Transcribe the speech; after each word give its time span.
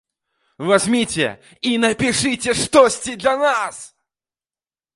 Вазьміце 0.69 1.27
і 1.71 1.75
напішыце 1.85 2.51
штосьці 2.63 3.13
для 3.25 3.35
нас! 3.45 3.75